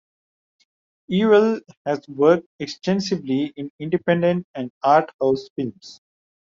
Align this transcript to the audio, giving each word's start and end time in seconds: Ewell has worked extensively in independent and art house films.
Ewell 1.11 1.59
has 1.85 2.03
worked 2.07 2.47
extensively 2.57 3.53
in 3.55 3.69
independent 3.77 4.47
and 4.55 4.71
art 4.81 5.11
house 5.21 5.47
films. 5.55 6.01